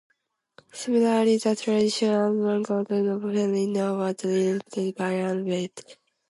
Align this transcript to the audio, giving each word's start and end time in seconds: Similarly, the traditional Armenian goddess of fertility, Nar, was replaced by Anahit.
Similarly, 0.73 1.37
the 1.37 1.55
traditional 1.55 2.21
Armenian 2.21 2.63
goddess 2.63 3.07
of 3.07 3.21
fertility, 3.21 3.67
Nar, 3.67 3.97
was 3.97 4.15
replaced 4.23 4.95
by 4.97 5.11
Anahit. 5.13 5.97